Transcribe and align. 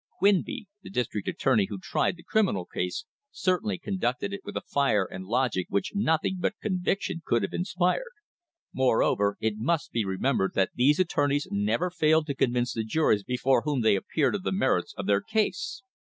Quinby, 0.17 0.67
the 0.81 0.89
district 0.89 1.27
attorney 1.27 1.65
who 1.69 1.77
tried 1.77 2.17
the 2.17 2.23
criminal 2.23 2.65
case, 2.65 3.05
certainly 3.29 3.77
conducted 3.77 4.33
it 4.33 4.41
with 4.43 4.57
a 4.57 4.61
fire 4.65 5.05
and 5.05 5.25
a 5.25 5.29
logic 5.29 5.67
which 5.69 5.93
nothing 5.93 6.37
but 6.39 6.55
conviction 6.59 7.21
could 7.23 7.43
have 7.43 7.53
inspired. 7.53 8.09
Moreover, 8.73 9.37
it 9.39 9.59
must 9.59 9.91
be 9.91 10.03
remembered 10.03 10.53
that 10.55 10.71
these 10.73 10.99
attorneys 10.99 11.47
never 11.51 11.91
failed 11.91 12.25
to 12.25 12.33
con 12.33 12.51
vince 12.53 12.73
the 12.73 12.83
juries 12.83 13.21
before 13.23 13.61
whom 13.61 13.81
they 13.81 13.95
appeared 13.95 14.33
of 14.33 14.41
the 14.41 14.51
merits 14.51 14.95
of 14.97 15.05
their 15.05 15.21
case. 15.21 15.83